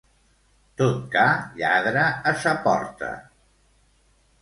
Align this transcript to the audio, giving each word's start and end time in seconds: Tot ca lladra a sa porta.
Tot 0.81 1.03
ca 1.17 1.27
lladra 1.61 2.09
a 2.33 2.37
sa 2.47 2.57
porta. 2.67 3.15